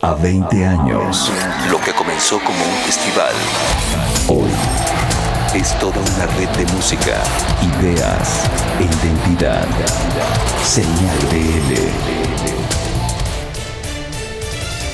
A 0.00 0.14
20 0.14 0.64
años, 0.64 1.28
lo 1.72 1.80
que 1.80 1.90
comenzó 1.92 2.38
como 2.38 2.64
un 2.64 2.76
festival, 2.86 3.34
hoy 4.28 4.48
es 5.60 5.76
toda 5.80 5.98
una 5.98 6.26
red 6.36 6.48
de 6.50 6.72
música, 6.72 7.20
ideas 7.80 8.44
e 8.78 8.84
identidad. 8.84 9.66
Señal 10.64 11.18
BL. 11.32 11.74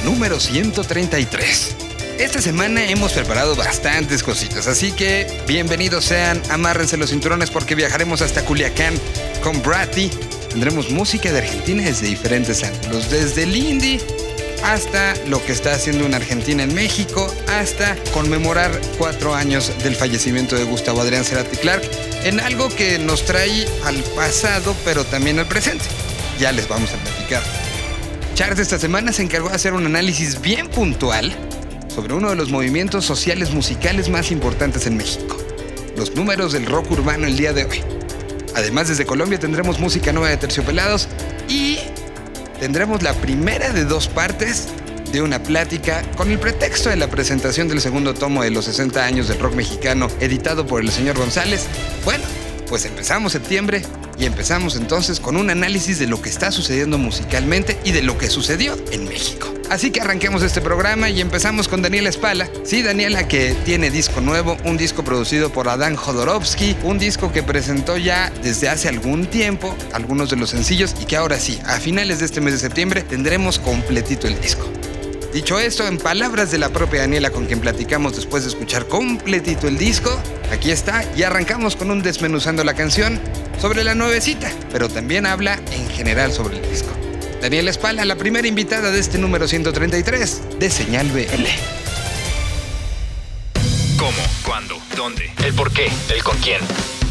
Número 0.07 0.41
133. 0.41 1.77
Esta 2.19 2.41
semana 2.41 2.83
hemos 2.87 3.13
preparado 3.13 3.55
bastantes 3.57 4.23
cositas, 4.23 4.67
así 4.69 4.91
que 4.93 5.27
bienvenidos 5.47 6.07
sean, 6.07 6.41
amárrense 6.49 6.97
los 6.97 7.11
cinturones 7.11 7.51
porque 7.51 7.75
viajaremos 7.75 8.23
hasta 8.23 8.43
Culiacán 8.43 8.95
con 9.43 9.63
Bratty. 9.63 10.11
Tendremos 10.49 10.89
música 10.91 11.31
de 11.31 11.41
Argentina 11.41 11.83
desde 11.83 12.07
diferentes 12.07 12.65
ángulos, 12.65 13.11
desde 13.11 13.43
el 13.43 13.55
indie 13.55 14.01
hasta 14.65 15.15
lo 15.27 15.45
que 15.45 15.53
está 15.53 15.75
haciendo 15.75 16.07
una 16.07 16.17
Argentina 16.17 16.63
en 16.63 16.75
México, 16.75 17.33
hasta 17.49 17.97
conmemorar 18.15 18.73
cuatro 18.97 19.35
años 19.35 19.71
del 19.83 19.95
fallecimiento 19.95 20.57
de 20.57 20.65
Gustavo 20.65 21.03
Adrián 21.03 21.23
Cerati 21.23 21.59
Clark, 21.59 21.83
en 22.25 22.41
algo 22.41 22.71
que 22.71 22.99
nos 22.99 23.27
trae 23.27 23.67
al 23.85 23.97
pasado, 24.17 24.75
pero 24.83 25.05
también 25.05 25.39
al 25.39 25.47
presente. 25.47 25.85
Ya 26.41 26.51
les 26.51 26.67
vamos 26.67 26.91
a 26.93 26.97
platicar. 26.97 27.43
Charles 28.35 28.59
esta 28.59 28.79
semana 28.79 29.13
se 29.13 29.23
encargó 29.23 29.51
de 29.51 29.55
hacer 29.55 29.75
un 29.75 29.85
análisis 29.85 30.41
bien 30.41 30.69
puntual 30.69 31.31
sobre 31.95 32.15
uno 32.15 32.31
de 32.31 32.37
los 32.37 32.51
movimientos 32.51 33.05
sociales 33.05 33.51
musicales 33.53 34.09
más 34.09 34.31
importantes 34.31 34.87
en 34.87 34.97
México, 34.97 35.37
los 35.95 36.15
números 36.15 36.53
del 36.53 36.65
rock 36.65 36.91
urbano 36.91 37.27
el 37.27 37.37
día 37.37 37.53
de 37.53 37.67
hoy. 37.67 37.83
Además, 38.57 38.89
desde 38.89 39.05
Colombia 39.05 39.39
tendremos 39.39 39.79
música 39.79 40.11
nueva 40.13 40.31
de 40.31 40.39
Terciopelados 40.39 41.09
tendremos 42.65 43.03
la 43.03 43.13
primera 43.13 43.69
de 43.75 43.85
dos 43.85 44.09
partes 44.09 44.69
de 45.13 45.21
una 45.21 45.39
plática 45.39 46.03
con 46.17 46.31
el 46.31 46.39
pretexto 46.39 46.89
de 46.89 46.97
la 46.97 47.09
presentación 47.11 47.69
del 47.69 47.79
segundo 47.83 48.15
tomo 48.15 48.43
de 48.43 48.51
los 48.51 48.65
60 48.65 49.05
años 49.05 49.29
del 49.29 49.39
rock 49.39 49.53
mexicano 49.53 50.09
editado 50.19 50.67
por 50.67 50.81
el 50.81 50.91
señor 50.91 51.19
González. 51.19 51.67
Bueno, 52.07 52.25
pues 52.67 52.87
empezamos 52.87 53.33
septiembre 53.33 53.83
y 54.19 54.25
empezamos 54.25 54.77
entonces 54.77 55.21
con 55.21 55.37
un 55.37 55.51
análisis 55.51 55.99
de 55.99 56.07
lo 56.07 56.23
que 56.23 56.31
está 56.31 56.51
sucediendo 56.51 56.97
musicalmente 56.97 57.79
y 57.85 57.93
de 57.93 58.01
lo 58.01 58.17
que 58.17 58.31
sucedió 58.31 58.79
en 58.93 59.05
México. 59.05 59.54
Así 59.75 59.91
que 59.91 60.01
arranquemos 60.01 60.45
este 60.45 60.61
programa 60.61 61.11
y 61.11 61.21
empezamos 61.21 61.67
con 61.67 61.83
Daniela 61.83 62.09
Espala. 62.09 62.49
Sí, 62.63 62.83
Daniela 62.83 63.27
que 63.27 63.57
tiene 63.65 63.91
disco 63.91 64.21
nuevo, 64.21 64.57
un 64.63 64.77
disco 64.77 65.03
producido 65.03 65.51
por 65.51 65.69
Adán 65.69 65.97
Jodorowsky, 65.97 66.77
un 66.85 67.01
disco 67.01 67.33
que 67.33 67.43
presentó 67.43 67.97
ya 67.97 68.31
desde 68.41 68.69
hace 68.69 68.89
algún 68.89 69.27
tiempo 69.27 69.77
algunos 69.93 70.31
de 70.31 70.37
los 70.37 70.51
sencillos 70.51 70.95
y 71.03 71.07
que 71.07 71.17
ahora 71.17 71.41
sí, 71.41 71.59
a 71.67 71.81
finales 71.81 72.21
de 72.21 72.27
este 72.27 72.41
mes 72.41 72.53
de 72.53 72.61
septiembre 72.61 73.03
tendremos 73.03 73.59
completito 73.59 74.29
el 74.29 74.41
disco. 74.41 74.65
Dicho 75.33 75.59
esto, 75.59 75.89
en 75.89 75.99
palabras 75.99 76.53
de 76.53 76.59
la 76.59 76.69
propia 76.69 77.01
Daniela 77.01 77.31
con 77.31 77.47
quien 77.47 77.59
platicamos 77.59 78.15
después 78.15 78.45
de 78.45 78.51
escuchar 78.51 78.87
completito 78.87 79.67
el 79.67 79.77
disco, 79.77 80.17
aquí 80.53 80.71
está 80.71 81.05
y 81.17 81.25
arrancamos 81.25 81.75
con 81.75 81.91
un 81.91 82.01
desmenuzando 82.01 82.63
la 82.63 82.75
canción 82.75 83.19
sobre 83.61 83.83
la 83.83 83.97
nuevecita, 83.97 84.53
pero 84.71 84.89
también 84.89 85.27
habla 85.27 85.59
en 85.73 85.91
general 85.91 86.31
sobre 86.31 86.59
el 86.59 86.71
disco. 86.71 86.94
Daniela 87.45 87.71
Espala, 87.71 88.07
la 88.07 88.17
primera 88.17 88.49
invitada 88.49 88.91
de 88.91 88.99
este 88.99 89.19
número 89.19 89.47
133 89.47 90.59
de 90.59 90.71
Señal 90.71 91.11
BL. 91.11 91.45
¿Cómo? 93.99 94.17
¿Cuándo? 94.47 94.79
¿Dónde? 94.97 95.31
¿El 95.45 95.53
por 95.53 95.71
qué? 95.71 95.93
¿El 96.09 96.25
con 96.25 96.39
quién? 96.39 96.63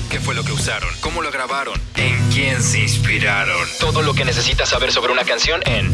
¿Qué 0.09 0.19
fue 0.19 0.33
lo 0.33 0.43
que 0.43 0.51
usaron? 0.51 0.89
¿Cómo 1.01 1.21
lo 1.21 1.29
grabaron? 1.29 1.79
¿En 1.97 2.17
quién 2.31 2.63
se 2.63 2.79
inspiraron? 2.79 3.67
Todo 3.79 4.01
lo 4.01 4.15
que 4.15 4.25
necesitas 4.25 4.69
saber 4.69 4.91
sobre 4.91 5.11
una 5.11 5.23
canción 5.23 5.61
en 5.67 5.91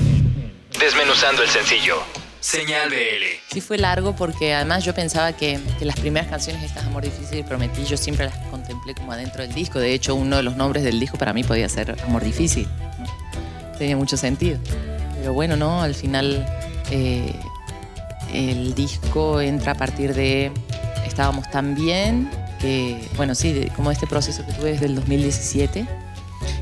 Desmenuzando 0.79 1.43
el 1.43 1.49
sencillo. 1.49 2.01
Señal 2.39 2.91
BL. 2.91 3.25
Sí 3.51 3.59
fue 3.59 3.77
largo 3.77 4.15
porque 4.15 4.53
además 4.53 4.85
yo 4.85 4.95
pensaba 4.95 5.33
que, 5.33 5.59
que 5.77 5.83
las 5.83 5.99
primeras 5.99 6.29
canciones, 6.29 6.63
estas 6.63 6.85
Amor 6.85 7.03
Difícil 7.03 7.39
y 7.39 7.43
Prometí, 7.43 7.83
yo 7.83 7.97
siempre 7.97 8.27
las 8.27 8.37
contemplé 8.47 8.95
como 8.95 9.11
adentro 9.11 9.41
del 9.41 9.53
disco. 9.53 9.79
De 9.79 9.93
hecho, 9.93 10.15
uno 10.15 10.37
de 10.37 10.43
los 10.43 10.55
nombres 10.55 10.85
del 10.85 10.97
disco 10.97 11.17
para 11.17 11.33
mí 11.33 11.43
podía 11.43 11.67
ser 11.67 11.97
Amor 12.05 12.23
Difícil. 12.23 12.69
Tenía 13.79 13.97
mucho 13.97 14.15
sentido. 14.17 14.59
Pero 15.15 15.33
bueno, 15.33 15.55
¿no? 15.55 15.81
Al 15.81 15.95
final 15.95 16.45
eh, 16.91 17.33
el 18.31 18.75
disco 18.75 19.41
entra 19.41 19.71
a 19.71 19.75
partir 19.75 20.13
de 20.13 20.51
Estábamos 21.07 21.49
tan 21.49 21.73
bien, 21.75 22.29
que, 22.61 23.01
bueno, 23.17 23.33
sí, 23.35 23.67
como 23.75 23.89
este 23.91 24.05
proceso 24.07 24.45
que 24.45 24.53
tuve 24.53 24.71
desde 24.73 24.85
el 24.85 24.95
2017. 24.95 25.85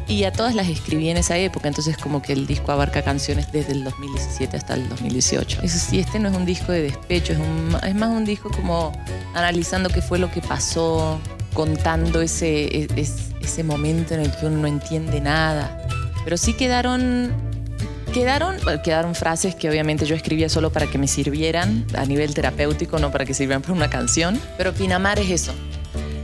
Y 0.08 0.24
a 0.24 0.32
todas 0.32 0.56
las 0.56 0.68
escribí 0.70 1.10
en 1.10 1.18
esa 1.18 1.38
época, 1.38 1.68
entonces 1.68 1.98
como 1.98 2.22
que 2.22 2.32
el 2.34 2.48
disco 2.48 2.72
abarca 2.72 3.02
canciones 3.02 3.52
desde 3.52 3.74
el 3.74 3.84
2017 3.84 4.56
hasta 4.58 4.74
el 4.76 4.88
2018. 4.90 5.60
Eso 5.64 5.78
sí, 5.78 6.00
este 6.00 6.18
no 6.18 6.30
es 6.30 6.36
un 6.36 6.46
disco 6.46 6.72
de 6.72 6.84
despecho, 6.84 7.34
es, 7.34 7.40
un- 7.40 7.78
es 7.86 7.94
más 7.94 8.10
un 8.10 8.24
disco 8.26 8.50
como 8.50 8.94
analizando 9.36 9.90
qué 9.90 10.02
fue 10.02 10.18
lo 10.18 10.32
que 10.32 10.42
pasó, 10.42 11.20
contando 11.54 12.22
ese, 12.22 12.66
e- 12.66 12.88
es- 12.96 13.32
ese 13.42 13.64
momento 13.64 14.14
en 14.14 14.22
el 14.22 14.32
que 14.32 14.46
uno 14.46 14.58
no 14.62 14.68
entiende 14.68 15.20
nada. 15.20 15.86
Pero 16.28 16.36
sí 16.36 16.52
quedaron, 16.52 17.32
quedaron, 18.14 18.58
quedaron 18.84 19.16
frases 19.16 19.56
que 19.56 19.70
obviamente 19.70 20.06
yo 20.06 20.14
escribía 20.14 20.50
solo 20.50 20.74
para 20.74 20.86
que 20.88 20.98
me 20.98 21.08
sirvieran 21.08 21.86
a 21.96 22.04
nivel 22.04 22.34
terapéutico, 22.34 23.00
no 23.00 23.14
para 23.14 23.24
que 23.24 23.34
sirvieran 23.34 23.62
para 23.62 23.76
una 23.76 23.90
canción. 23.90 24.38
Pero 24.58 24.74
Pinamar 24.74 25.20
es 25.20 25.30
eso, 25.30 25.54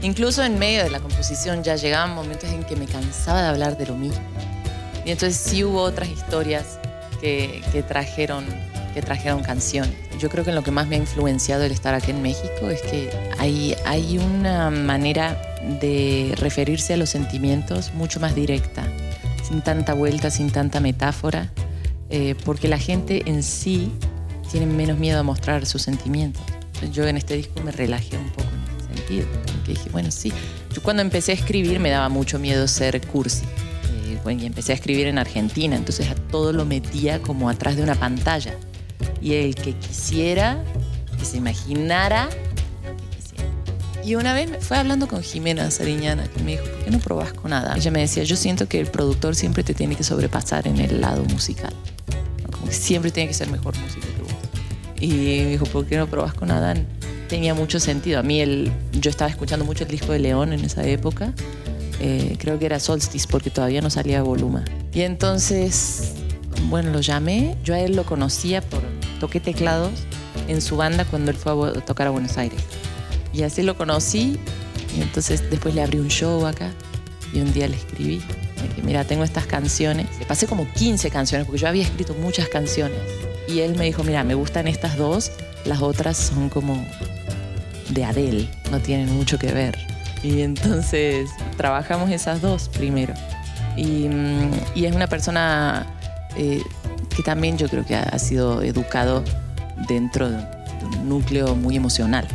Incluso 0.02 0.44
en 0.44 0.58
medio 0.58 0.84
de 0.84 0.90
la 0.90 1.00
composición 1.00 1.64
ya 1.64 1.76
llegaban 1.76 2.14
momentos 2.14 2.50
en 2.50 2.64
que 2.64 2.76
me 2.76 2.84
cansaba 2.84 3.40
de 3.40 3.48
hablar 3.48 3.78
de 3.78 3.86
lo 3.86 3.96
mismo. 3.96 4.20
Y 5.06 5.10
entonces 5.10 5.38
sí 5.38 5.64
hubo 5.64 5.80
otras 5.80 6.10
historias 6.10 6.78
que, 7.22 7.62
que 7.72 7.82
trajeron, 7.82 8.44
que 8.92 9.00
trajeron 9.00 9.42
canción. 9.42 9.90
Yo 10.18 10.28
creo 10.28 10.44
que 10.44 10.52
lo 10.52 10.62
que 10.62 10.70
más 10.70 10.86
me 10.86 10.96
ha 10.96 10.98
influenciado 10.98 11.64
el 11.64 11.72
estar 11.72 11.94
aquí 11.94 12.10
en 12.10 12.20
México 12.20 12.68
es 12.68 12.82
que 12.82 13.08
hay, 13.38 13.74
hay 13.86 14.18
una 14.18 14.68
manera 14.68 15.40
de 15.80 16.34
referirse 16.36 16.92
a 16.92 16.98
los 16.98 17.08
sentimientos 17.08 17.94
mucho 17.94 18.20
más 18.20 18.34
directa, 18.34 18.86
sin 19.46 19.62
tanta 19.62 19.94
vuelta, 19.94 20.30
sin 20.30 20.50
tanta 20.50 20.80
metáfora, 20.80 21.52
eh, 22.10 22.34
porque 22.44 22.68
la 22.68 22.78
gente 22.78 23.22
en 23.26 23.42
sí 23.42 23.90
tiene 24.50 24.66
menos 24.66 24.98
miedo 24.98 25.20
a 25.20 25.22
mostrar 25.22 25.66
sus 25.66 25.82
sentimientos. 25.82 26.42
Yo 26.92 27.06
en 27.06 27.16
este 27.16 27.36
disco 27.36 27.60
me 27.62 27.72
relajé 27.72 28.16
un 28.16 28.28
poco 28.30 28.48
en 28.50 28.76
ese 28.78 28.94
sentido, 28.96 29.26
porque 29.52 29.72
dije, 29.72 29.90
bueno, 29.90 30.10
sí. 30.10 30.32
Yo 30.72 30.82
cuando 30.82 31.02
empecé 31.02 31.32
a 31.32 31.34
escribir 31.34 31.80
me 31.80 31.90
daba 31.90 32.08
mucho 32.08 32.38
miedo 32.38 32.66
ser 32.68 33.00
cursi. 33.06 33.44
Eh, 34.06 34.18
bueno, 34.22 34.42
y 34.42 34.46
empecé 34.46 34.72
a 34.72 34.74
escribir 34.74 35.06
en 35.06 35.18
Argentina, 35.18 35.76
entonces 35.76 36.08
a 36.10 36.14
todo 36.14 36.52
lo 36.52 36.64
metía 36.64 37.20
como 37.20 37.48
atrás 37.48 37.76
de 37.76 37.82
una 37.82 37.94
pantalla. 37.94 38.54
Y 39.20 39.34
el 39.34 39.54
que 39.54 39.74
quisiera, 39.74 40.62
que 41.18 41.24
se 41.24 41.36
imaginara. 41.38 42.28
Y 44.04 44.16
una 44.16 44.34
vez 44.34 44.50
fue 44.60 44.76
hablando 44.76 45.08
con 45.08 45.22
Jimena 45.22 45.70
Sariñana, 45.70 46.24
que 46.28 46.42
me 46.42 46.52
dijo, 46.52 46.64
¿por 46.64 46.84
qué 46.84 46.90
no 46.90 46.98
probás 46.98 47.32
con 47.32 47.52
nada? 47.52 47.74
Ella 47.74 47.90
me 47.90 48.00
decía, 48.00 48.22
yo 48.22 48.36
siento 48.36 48.68
que 48.68 48.78
el 48.78 48.86
productor 48.86 49.34
siempre 49.34 49.64
te 49.64 49.72
tiene 49.72 49.96
que 49.96 50.04
sobrepasar 50.04 50.68
en 50.68 50.78
el 50.78 51.00
lado 51.00 51.24
musical. 51.24 51.72
siempre 52.68 53.10
tiene 53.10 53.28
que 53.28 53.34
ser 53.34 53.48
mejor 53.48 53.74
músico 53.78 54.06
que 54.06 54.22
vos. 54.22 54.32
Y 55.00 55.08
me 55.08 55.46
dijo, 55.46 55.64
¿por 55.64 55.86
qué 55.86 55.96
no 55.96 56.06
probás 56.06 56.34
con 56.34 56.50
Adán? 56.50 56.86
Tenía 57.30 57.54
mucho 57.54 57.80
sentido. 57.80 58.20
A 58.20 58.22
mí, 58.22 58.40
el, 58.40 58.70
yo 58.92 59.08
estaba 59.08 59.30
escuchando 59.30 59.64
mucho 59.64 59.84
el 59.84 59.90
disco 59.90 60.12
de 60.12 60.18
León 60.18 60.52
en 60.52 60.62
esa 60.64 60.84
época. 60.86 61.32
Eh, 62.00 62.36
creo 62.38 62.58
que 62.58 62.66
era 62.66 62.80
Solstice, 62.80 63.26
porque 63.30 63.48
todavía 63.48 63.80
no 63.80 63.88
salía 63.88 64.22
Voluma. 64.22 64.64
Y 64.92 65.00
entonces, 65.00 66.12
bueno, 66.68 66.90
lo 66.90 67.00
llamé. 67.00 67.56
Yo 67.64 67.72
a 67.72 67.80
él 67.80 67.96
lo 67.96 68.04
conocía 68.04 68.60
por. 68.60 68.82
Toqué 69.18 69.40
teclados 69.40 69.92
en 70.46 70.60
su 70.60 70.76
banda 70.76 71.06
cuando 71.06 71.30
él 71.30 71.36
fue 71.38 71.52
a 71.52 71.72
tocar 71.80 72.08
a 72.08 72.10
Buenos 72.10 72.36
Aires. 72.36 72.60
Y 73.34 73.42
así 73.42 73.62
lo 73.62 73.76
conocí. 73.76 74.38
Y 74.96 75.02
entonces 75.02 75.50
después 75.50 75.74
le 75.74 75.82
abrí 75.82 75.98
un 75.98 76.08
show 76.08 76.46
acá. 76.46 76.70
Y 77.32 77.40
un 77.40 77.52
día 77.52 77.68
le 77.68 77.76
escribí. 77.76 78.22
Mira, 78.84 79.04
tengo 79.04 79.24
estas 79.24 79.46
canciones. 79.46 80.06
Le 80.18 80.26
pasé 80.26 80.46
como 80.46 80.70
15 80.72 81.10
canciones, 81.10 81.46
porque 81.46 81.60
yo 81.60 81.68
había 81.68 81.82
escrito 81.82 82.14
muchas 82.14 82.48
canciones. 82.48 82.98
Y 83.48 83.60
él 83.60 83.76
me 83.76 83.84
dijo, 83.84 84.04
mira, 84.04 84.24
me 84.24 84.34
gustan 84.34 84.68
estas 84.68 84.96
dos. 84.96 85.32
Las 85.64 85.82
otras 85.82 86.16
son 86.16 86.48
como 86.48 86.86
de 87.90 88.04
Adele. 88.04 88.48
No 88.70 88.80
tienen 88.80 89.12
mucho 89.14 89.38
que 89.38 89.52
ver. 89.52 89.76
Y 90.22 90.40
entonces 90.40 91.30
trabajamos 91.56 92.10
esas 92.10 92.40
dos 92.40 92.68
primero. 92.68 93.14
Y, 93.76 94.08
mm, 94.08 94.50
es 94.76 94.94
una 94.94 95.08
persona 95.08 95.86
eh, 96.36 96.62
que 97.14 97.22
también 97.22 97.58
yo 97.58 97.68
creo 97.68 97.84
que 97.84 97.96
ha, 97.96 98.02
ha 98.02 98.18
sido 98.18 98.62
educado 98.62 99.24
dentro 99.88 100.30
de 100.30 100.36
un 100.84 101.08
núcleo 101.08 101.54
muy 101.56 101.76
emocional, 101.76 102.26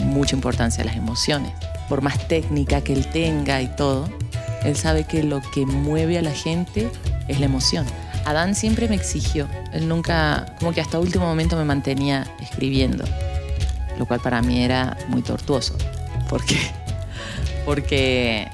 mucha 0.00 0.34
importancia 0.34 0.82
a 0.82 0.86
las 0.86 0.96
emociones. 0.96 1.52
Por 1.88 2.02
más 2.02 2.28
técnica 2.28 2.80
que 2.80 2.92
él 2.92 3.06
tenga 3.06 3.62
y 3.62 3.68
todo, 3.68 4.08
él 4.64 4.76
sabe 4.76 5.04
que 5.04 5.22
lo 5.22 5.40
que 5.54 5.66
mueve 5.66 6.18
a 6.18 6.22
la 6.22 6.32
gente 6.32 6.88
es 7.28 7.40
la 7.40 7.46
emoción. 7.46 7.86
Adán 8.24 8.54
siempre 8.54 8.88
me 8.88 8.96
exigió, 8.96 9.48
él 9.72 9.88
nunca, 9.88 10.54
como 10.58 10.72
que 10.72 10.80
hasta 10.80 10.98
último 10.98 11.24
momento 11.24 11.56
me 11.56 11.64
mantenía 11.64 12.26
escribiendo, 12.40 13.04
lo 13.98 14.06
cual 14.06 14.20
para 14.20 14.42
mí 14.42 14.62
era 14.62 14.98
muy 15.08 15.22
tortuoso, 15.22 15.74
porque, 16.28 16.58
porque 17.64 18.46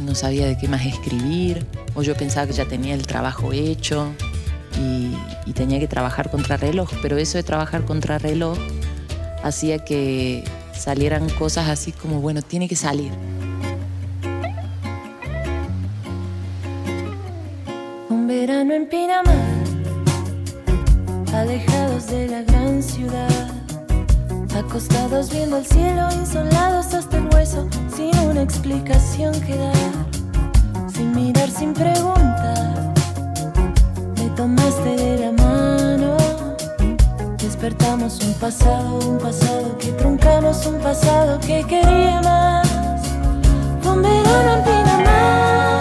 no 0.00 0.16
sabía 0.16 0.46
de 0.46 0.58
qué 0.58 0.66
más 0.66 0.84
escribir, 0.84 1.64
o 1.94 2.02
yo 2.02 2.16
pensaba 2.16 2.46
que 2.48 2.52
ya 2.52 2.64
tenía 2.64 2.94
el 2.94 3.06
trabajo 3.06 3.52
hecho, 3.52 4.12
y, 4.78 5.52
tenía 5.52 5.78
que 5.78 5.86
trabajar 5.86 6.30
contra 6.30 6.56
reloj, 6.56 6.90
pero 7.02 7.18
eso 7.18 7.36
de 7.36 7.42
trabajar 7.42 7.84
contra 7.84 8.18
reloj 8.18 8.58
hacía 9.42 9.78
que 9.84 10.44
salieran 10.72 11.28
cosas 11.30 11.68
así 11.68 11.92
como, 11.92 12.20
bueno, 12.20 12.42
tiene 12.42 12.68
que 12.68 12.76
salir. 12.76 13.12
Un 18.08 18.26
verano 18.26 18.74
en 18.74 18.88
Pinamar, 18.88 19.34
alejados 21.34 22.06
de 22.08 22.28
la 22.28 22.42
gran 22.42 22.82
ciudad, 22.82 23.50
acostados 24.56 25.30
viendo 25.30 25.58
el 25.58 25.66
cielo, 25.66 26.08
insolados 26.12 26.94
hasta 26.94 27.18
el 27.18 27.28
hueso, 27.34 27.68
sin 27.96 28.16
una 28.18 28.42
explicación 28.42 29.32
que 29.42 29.56
dar, 29.56 29.74
sin 30.94 31.14
mirar, 31.14 31.50
sin 31.50 31.72
preguntar. 31.72 32.92
Me 34.16 34.28
tomaste 34.36 34.96
de 34.96 35.18
la 35.18 35.32
mano, 35.32 36.01
despertamos 37.52 38.18
un 38.24 38.32
pasado, 38.34 38.98
un 39.06 39.18
pasado 39.18 39.76
que 39.76 39.92
truncamos, 39.92 40.64
un 40.66 40.80
pasado 40.80 41.38
que 41.40 41.62
quería 41.64 42.20
más. 42.22 42.52
En 43.84 45.71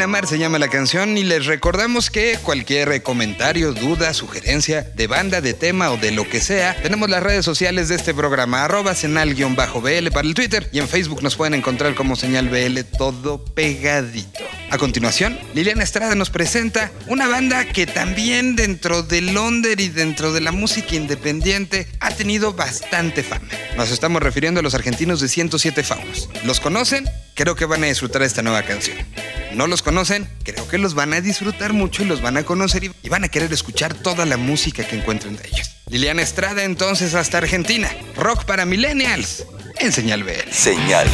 Pinamar 0.00 0.26
se 0.26 0.38
llama 0.38 0.58
la 0.58 0.68
canción 0.68 1.18
y 1.18 1.24
les 1.24 1.44
recordamos 1.44 2.08
que 2.08 2.38
cualquier 2.42 3.02
comentario, 3.02 3.74
duda, 3.74 4.14
sugerencia 4.14 4.80
de 4.80 5.06
banda, 5.06 5.42
de 5.42 5.52
tema 5.52 5.90
o 5.90 5.98
de 5.98 6.10
lo 6.10 6.26
que 6.26 6.40
sea, 6.40 6.74
tenemos 6.82 7.10
las 7.10 7.22
redes 7.22 7.44
sociales 7.44 7.90
de 7.90 7.96
este 7.96 8.14
programa, 8.14 8.64
arroba 8.64 8.94
senal-bl 8.94 10.10
para 10.10 10.26
el 10.26 10.32
Twitter 10.32 10.70
y 10.72 10.78
en 10.78 10.88
Facebook 10.88 11.22
nos 11.22 11.36
pueden 11.36 11.52
encontrar 11.52 11.94
como 11.94 12.16
señal 12.16 12.48
BL 12.48 12.80
todo 12.96 13.44
pegadito. 13.44 14.40
A 14.70 14.78
continuación, 14.78 15.38
Liliana 15.52 15.84
Estrada 15.84 16.14
nos 16.14 16.30
presenta 16.30 16.90
una 17.06 17.28
banda 17.28 17.66
que 17.66 17.86
también 17.86 18.56
dentro 18.56 19.02
del 19.02 19.36
under 19.36 19.80
y 19.80 19.88
dentro 19.88 20.32
de 20.32 20.40
la 20.40 20.52
música 20.52 20.94
independiente 20.94 21.88
ha 22.00 22.10
tenido 22.12 22.54
bastante 22.54 23.22
fama. 23.22 23.48
Nos 23.76 23.90
estamos 23.90 24.22
refiriendo 24.22 24.60
a 24.60 24.62
los 24.62 24.74
argentinos 24.74 25.20
de 25.20 25.28
107 25.28 25.82
Faunos. 25.82 26.30
¿Los 26.44 26.58
conocen? 26.58 27.06
Creo 27.34 27.54
que 27.54 27.66
van 27.66 27.84
a 27.84 27.88
disfrutar 27.88 28.22
esta 28.22 28.42
nueva 28.42 28.62
canción. 28.62 28.96
¿No 29.54 29.66
los 29.66 29.82
conocen? 29.82 30.28
Creo 30.44 30.66
que 30.68 30.78
los 30.78 30.94
van 30.94 31.12
a 31.12 31.20
disfrutar 31.20 31.72
mucho 31.72 32.02
y 32.02 32.06
los 32.06 32.22
van 32.22 32.36
a 32.36 32.44
conocer 32.44 32.84
y 32.84 33.08
van 33.08 33.24
a 33.24 33.28
querer 33.28 33.52
escuchar 33.52 33.94
toda 33.94 34.26
la 34.26 34.36
música 34.36 34.84
que 34.86 34.96
encuentren 34.96 35.36
de 35.36 35.48
ellos. 35.48 35.70
Liliana 35.88 36.22
Estrada 36.22 36.62
entonces 36.62 37.14
hasta 37.14 37.38
Argentina. 37.38 37.90
Rock 38.16 38.44
para 38.44 38.64
millennials. 38.64 39.44
En 39.78 39.92
Señal 39.92 40.22
BL. 40.22 40.50
Señal 40.52 41.08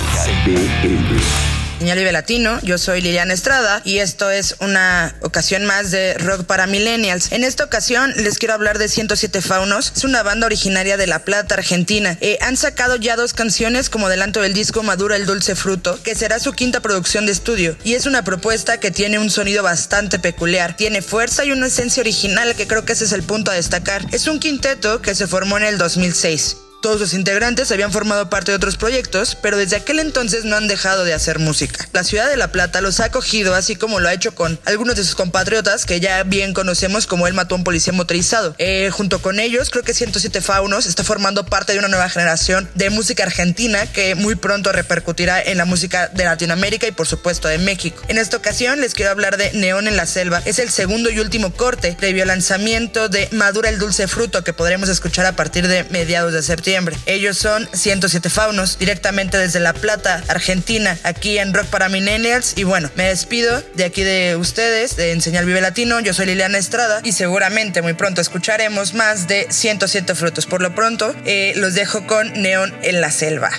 BL. 0.45 1.56
Señal 1.79 1.99
Vive 1.99 2.11
Latino, 2.11 2.59
yo 2.63 2.79
soy 2.79 3.03
Liliana 3.03 3.35
Estrada 3.35 3.83
y 3.85 3.99
esto 3.99 4.31
es 4.31 4.57
una 4.61 5.15
ocasión 5.21 5.67
más 5.67 5.91
de 5.91 6.15
Rock 6.15 6.45
para 6.45 6.67
Millennials. 6.67 7.33
En 7.33 7.45
esta 7.45 7.65
ocasión 7.65 8.15
les 8.17 8.39
quiero 8.39 8.55
hablar 8.55 8.79
de 8.79 8.89
107 8.89 9.43
Faunos, 9.43 9.93
es 9.95 10.05
una 10.05 10.23
banda 10.23 10.47
originaria 10.47 10.97
de 10.97 11.07
La 11.07 11.19
Plata, 11.19 11.55
Argentina. 11.55 12.17
Eh, 12.23 12.39
han 12.41 12.57
sacado 12.57 12.97
ya 12.97 13.15
dos 13.15 13.35
canciones 13.35 13.91
como 13.91 14.07
adelanto 14.07 14.41
del 14.41 14.55
disco 14.55 14.83
Madura 14.83 15.17
el 15.17 15.27
Dulce 15.27 15.55
Fruto, 15.55 16.03
que 16.03 16.15
será 16.15 16.39
su 16.39 16.55
quinta 16.55 16.81
producción 16.81 17.27
de 17.27 17.33
estudio 17.33 17.77
y 17.85 17.93
es 17.93 18.07
una 18.07 18.25
propuesta 18.25 18.81
que 18.81 18.91
tiene 18.91 19.19
un 19.19 19.29
sonido 19.29 19.63
bastante 19.63 20.19
peculiar, 20.19 20.77
tiene 20.79 21.03
fuerza 21.03 21.45
y 21.45 21.53
una 21.53 21.67
esencia 21.67 22.01
original 22.01 22.55
que 22.57 22.67
creo 22.67 22.87
que 22.87 22.95
ese 22.95 23.05
es 23.05 23.13
el 23.13 23.23
punto 23.23 23.51
a 23.51 23.55
destacar. 23.55 24.03
Es 24.13 24.29
un 24.29 24.41
quinteto 24.41 25.03
que 25.03 25.15
se 25.15 25.27
formó 25.27 25.59
en 25.59 25.65
el 25.65 25.77
2006. 25.77 26.57
Todos 26.87 27.01
sus 27.01 27.15
integrantes 27.15 27.73
habían 27.73 27.91
formado 27.91 28.31
parte 28.31 28.53
de 28.53 28.57
otros 28.57 28.77
proyectos, 28.77 29.37
pero 29.43 29.57
desde 29.57 29.75
aquel 29.75 29.99
entonces 29.99 30.45
no 30.45 30.55
han 30.55 30.69
dejado 30.69 31.03
de 31.03 31.15
hacer 31.15 31.41
música. 31.41 31.89
La 31.93 32.05
ciudad 32.05 32.31
de 32.31 32.37
La 32.37 32.53
Plata 32.53 32.81
los 32.81 33.01
ha 33.01 33.07
acogido, 33.07 33.57
así 33.57 33.75
como 33.75 33.99
lo 33.99 34.09
ha 34.09 34.15
hecho 34.15 34.37
con 34.37 34.57
algunos 34.67 34.95
de 34.95 35.03
sus 35.03 35.17
compatriotas 35.17 35.85
que 35.85 35.99
ya 35.99 36.23
bien 36.23 36.55
conocemos 36.55 37.09
como 37.09 37.27
el 37.27 37.35
mató 37.35 37.57
a 37.57 37.59
un 37.59 37.65
policía 37.65 37.93
motorizado. 37.93 38.55
Eh, 38.59 38.91
junto 38.93 39.21
con 39.21 39.41
ellos, 39.41 39.71
creo 39.71 39.83
que 39.83 39.95
107 39.95 40.41
Faunos 40.41 40.87
está 40.87 41.03
formando 41.03 41.45
parte 41.45 41.73
de 41.73 41.81
una 41.81 41.89
nueva 41.89 42.09
generación 42.09 42.71
de 42.77 42.89
música 42.91 43.25
argentina 43.25 43.85
que 43.91 44.15
muy 44.15 44.37
pronto 44.37 44.71
repercutirá 44.71 45.43
en 45.43 45.59
la 45.59 45.65
música 45.65 46.07
de 46.15 46.25
Latinoamérica 46.25 46.87
y 46.87 46.93
por 46.93 47.09
supuesto 47.09 47.49
de 47.49 47.59
México. 47.59 48.01
En 48.07 48.17
esta 48.17 48.37
ocasión 48.37 48.81
les 48.81 48.95
quiero 48.95 49.11
hablar 49.11 49.39
de 49.39 49.51
Neón 49.55 49.89
en 49.89 49.97
la 49.97 50.07
Selva. 50.07 50.41
Es 50.45 50.61
el 50.61 50.71
segundo 50.71 51.11
y 51.11 51.19
último 51.19 51.53
corte 51.53 51.97
previo 51.99 52.23
al 52.23 52.29
lanzamiento 52.29 53.09
de 53.09 53.29
Madura 53.33 53.71
el 53.71 53.81
Dulce 53.81 54.07
Fruto 54.07 54.45
que 54.45 54.53
podremos 54.53 54.89
escuchar 54.89 55.27
a 55.27 55.35
partir 55.35 55.67
de 55.67 55.83
mediados 55.91 56.33
de 56.33 56.45
septiembre. 56.45 56.76
Ellos 57.07 57.39
son 57.39 57.69
107 57.73 58.29
Faunos, 58.29 58.79
directamente 58.79 59.39
desde 59.39 59.61
La 59.61 59.73
Plata, 59.73 60.23
Argentina, 60.29 60.99
aquí 61.03 61.39
en 61.39 61.55
Rock 61.55 61.67
para 61.67 61.89
Millennials. 61.89 62.55
Y 62.57 62.65
bueno, 62.65 62.91
me 62.97 63.05
despido 63.05 63.63
de 63.75 63.85
aquí 63.85 64.03
de 64.03 64.37
ustedes, 64.37 64.97
de 64.97 65.13
Enseñar 65.13 65.45
Vive 65.45 65.61
Latino. 65.61 66.01
Yo 66.01 66.13
soy 66.13 66.27
Liliana 66.27 66.59
Estrada 66.59 67.01
y 67.05 67.13
seguramente 67.13 67.83
muy 67.83 67.95
pronto 67.95 68.21
escucharemos 68.21 68.95
más 68.95 69.29
de 69.29 69.47
107 69.51 70.15
Frutos. 70.15 70.47
Por 70.47 70.63
lo 70.63 70.75
pronto, 70.75 71.15
eh, 71.25 71.53
los 71.57 71.75
dejo 71.75 72.07
con 72.07 72.33
Neón 72.35 72.75
en 72.83 73.01
la 73.01 73.11
Selva. 73.11 73.51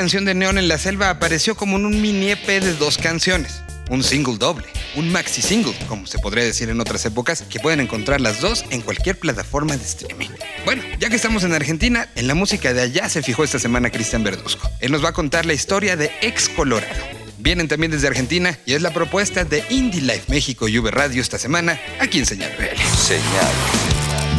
Canción 0.00 0.24
de 0.24 0.34
Neón 0.34 0.56
en 0.56 0.66
la 0.66 0.78
Selva 0.78 1.10
apareció 1.10 1.54
como 1.54 1.76
un 1.76 2.00
mini 2.00 2.30
EP 2.30 2.46
de 2.46 2.72
dos 2.72 2.96
canciones, 2.96 3.60
un 3.90 4.02
single 4.02 4.38
doble, 4.38 4.64
un 4.96 5.12
maxi 5.12 5.42
single, 5.42 5.74
como 5.88 6.06
se 6.06 6.18
podría 6.18 6.42
decir 6.42 6.70
en 6.70 6.80
otras 6.80 7.04
épocas, 7.04 7.42
que 7.42 7.60
pueden 7.60 7.80
encontrar 7.80 8.18
las 8.18 8.40
dos 8.40 8.64
en 8.70 8.80
cualquier 8.80 9.18
plataforma 9.18 9.76
de 9.76 9.84
streaming. 9.84 10.30
Bueno, 10.64 10.82
ya 10.98 11.10
que 11.10 11.16
estamos 11.16 11.44
en 11.44 11.52
Argentina, 11.52 12.08
en 12.14 12.28
la 12.28 12.34
música 12.34 12.72
de 12.72 12.80
allá 12.80 13.10
se 13.10 13.22
fijó 13.22 13.44
esta 13.44 13.58
semana 13.58 13.90
Cristian 13.90 14.24
Verduzco. 14.24 14.70
Él 14.80 14.90
nos 14.90 15.04
va 15.04 15.10
a 15.10 15.12
contar 15.12 15.44
la 15.44 15.52
historia 15.52 15.96
de 15.96 16.10
Ex 16.22 16.48
Colorado. 16.48 17.04
Vienen 17.36 17.68
también 17.68 17.92
desde 17.92 18.06
Argentina 18.06 18.58
y 18.64 18.72
es 18.72 18.80
la 18.80 18.94
propuesta 18.94 19.44
de 19.44 19.62
Indie 19.68 20.00
Life 20.00 20.24
México 20.28 20.66
y 20.66 20.78
V 20.78 20.90
Radio 20.90 21.20
esta 21.20 21.36
semana 21.38 21.78
aquí 22.00 22.20
en 22.20 22.24
Señal 22.24 22.52
BL. 22.56 22.80
Señal 22.96 23.52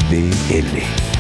BL. 0.09 1.10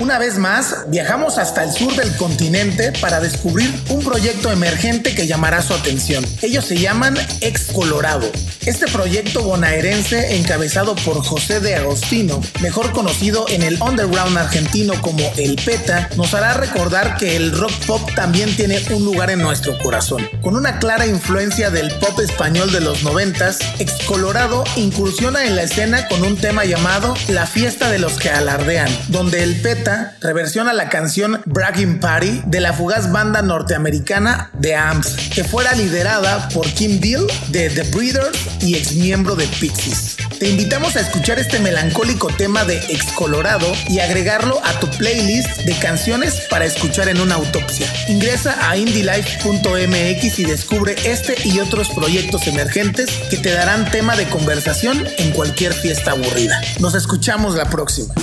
Una 0.00 0.16
vez 0.16 0.38
más, 0.38 0.84
viajamos 0.86 1.38
hasta 1.38 1.64
el 1.64 1.72
sur 1.72 1.92
del 1.96 2.14
continente 2.14 2.92
para 3.00 3.18
descubrir 3.18 3.68
un 3.90 4.04
proyecto 4.04 4.52
emergente 4.52 5.12
que 5.12 5.26
llamará 5.26 5.60
su 5.60 5.74
atención. 5.74 6.24
Ellos 6.40 6.66
se 6.66 6.78
llaman 6.78 7.16
Ex 7.40 7.72
Colorado. 7.72 8.30
Este 8.64 8.86
proyecto 8.86 9.42
bonaerense, 9.42 10.36
encabezado 10.36 10.94
por 10.94 11.24
José 11.24 11.58
de 11.58 11.74
Agostino, 11.74 12.40
mejor 12.60 12.92
conocido 12.92 13.46
en 13.48 13.62
el 13.62 13.82
underground 13.82 14.38
argentino 14.38 14.94
como 15.02 15.32
El 15.36 15.56
Peta, 15.56 16.08
nos 16.16 16.32
hará 16.32 16.54
recordar 16.54 17.16
que 17.16 17.34
el 17.34 17.50
rock 17.50 17.72
pop 17.86 18.08
también 18.14 18.54
tiene 18.54 18.80
un 18.90 19.04
lugar 19.04 19.30
en 19.30 19.40
nuestro 19.40 19.76
corazón. 19.78 20.28
Con 20.42 20.54
una 20.54 20.78
clara 20.78 21.06
influencia 21.06 21.70
del 21.70 21.90
pop 21.98 22.20
español 22.20 22.70
de 22.70 22.82
los 22.82 23.02
noventas, 23.02 23.58
Ex 23.80 23.94
Colorado 24.04 24.62
incursiona 24.76 25.44
en 25.44 25.56
la 25.56 25.62
escena 25.62 26.06
con 26.06 26.22
un 26.22 26.36
tema 26.36 26.64
llamado 26.64 27.14
La 27.26 27.46
fiesta 27.46 27.90
de 27.90 27.98
los 27.98 28.12
que 28.18 28.30
alardean, 28.30 28.90
donde 29.08 29.42
El 29.42 29.60
Peta 29.60 29.87
reversiona 30.20 30.72
la 30.72 30.88
canción 30.88 31.40
Bragging 31.46 32.00
Party 32.00 32.42
de 32.46 32.60
la 32.60 32.72
fugaz 32.72 33.10
banda 33.10 33.42
norteamericana 33.42 34.50
The 34.60 34.74
Amps, 34.74 35.30
que 35.34 35.44
fuera 35.44 35.72
liderada 35.74 36.48
por 36.50 36.66
Kim 36.66 37.00
Deal 37.00 37.26
de 37.48 37.70
The 37.70 37.82
Breeders 37.94 38.38
y 38.60 38.76
ex 38.76 38.92
miembro 38.94 39.34
de 39.36 39.46
Pixies. 39.60 40.16
Te 40.38 40.48
invitamos 40.48 40.94
a 40.94 41.00
escuchar 41.00 41.38
este 41.38 41.58
melancólico 41.58 42.28
tema 42.28 42.64
de 42.64 42.76
Ex 42.76 43.12
Colorado 43.16 43.66
y 43.88 43.98
agregarlo 43.98 44.60
a 44.64 44.78
tu 44.78 44.88
playlist 44.90 45.62
de 45.62 45.76
canciones 45.78 46.42
para 46.48 46.64
escuchar 46.64 47.08
en 47.08 47.20
una 47.20 47.34
autopsia. 47.34 47.92
Ingresa 48.08 48.56
a 48.68 48.76
indylife.mx 48.76 50.38
y 50.38 50.44
descubre 50.44 50.94
este 51.04 51.34
y 51.44 51.58
otros 51.58 51.88
proyectos 51.90 52.46
emergentes 52.46 53.10
que 53.30 53.38
te 53.38 53.52
darán 53.52 53.90
tema 53.90 54.16
de 54.16 54.28
conversación 54.28 55.04
en 55.18 55.32
cualquier 55.32 55.72
fiesta 55.72 56.12
aburrida. 56.12 56.60
Nos 56.78 56.94
escuchamos 56.94 57.56
la 57.56 57.68
próxima. 57.68 58.14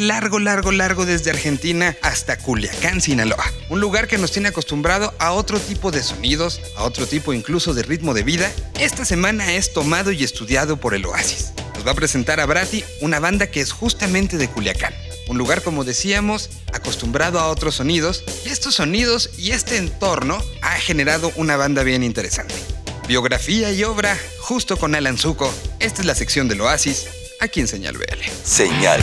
Largo, 0.00 0.38
largo, 0.38 0.72
largo 0.72 1.06
desde 1.06 1.30
Argentina 1.30 1.96
hasta 2.02 2.38
Culiacán, 2.38 3.00
Sinaloa. 3.00 3.44
Un 3.68 3.80
lugar 3.80 4.08
que 4.08 4.18
nos 4.18 4.32
tiene 4.32 4.48
acostumbrado 4.48 5.14
a 5.18 5.32
otro 5.32 5.58
tipo 5.60 5.90
de 5.90 6.02
sonidos, 6.02 6.60
a 6.76 6.84
otro 6.84 7.06
tipo 7.06 7.32
incluso 7.32 7.74
de 7.74 7.82
ritmo 7.82 8.14
de 8.14 8.22
vida. 8.22 8.50
Esta 8.78 9.04
semana 9.04 9.52
es 9.54 9.72
tomado 9.72 10.12
y 10.12 10.24
estudiado 10.24 10.78
por 10.78 10.94
el 10.94 11.06
Oasis. 11.06 11.52
Nos 11.74 11.86
va 11.86 11.92
a 11.92 11.94
presentar 11.94 12.40
a 12.40 12.46
Brati, 12.46 12.84
una 13.00 13.20
banda 13.20 13.48
que 13.48 13.60
es 13.60 13.72
justamente 13.72 14.36
de 14.36 14.48
Culiacán. 14.48 14.94
Un 15.28 15.38
lugar, 15.38 15.62
como 15.62 15.84
decíamos, 15.84 16.50
acostumbrado 16.72 17.38
a 17.38 17.48
otros 17.48 17.76
sonidos, 17.76 18.24
y 18.44 18.48
estos 18.48 18.76
sonidos 18.76 19.30
y 19.36 19.50
este 19.50 19.76
entorno 19.76 20.42
ha 20.62 20.76
generado 20.76 21.30
una 21.36 21.56
banda 21.56 21.82
bien 21.82 22.02
interesante. 22.02 22.54
Biografía 23.06 23.70
y 23.72 23.84
obra, 23.84 24.18
justo 24.40 24.76
con 24.76 24.94
Alan 24.94 25.18
Zuko. 25.18 25.52
Esta 25.80 26.02
es 26.02 26.06
la 26.06 26.14
sección 26.14 26.48
del 26.48 26.62
Oasis, 26.62 27.06
aquí 27.40 27.60
en 27.60 27.68
Señal 27.68 27.96
BL. 27.96 28.22
Señal 28.44 29.00